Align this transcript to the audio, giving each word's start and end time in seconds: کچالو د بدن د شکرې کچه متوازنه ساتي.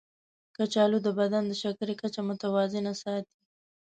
کچالو 0.55 0.97
د 1.03 1.07
بدن 1.19 1.43
د 1.47 1.53
شکرې 1.63 1.95
کچه 2.01 2.21
متوازنه 2.29 2.91
ساتي. 3.03 3.35